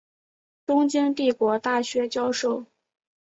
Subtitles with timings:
[0.65, 2.65] 东京帝国大学教授。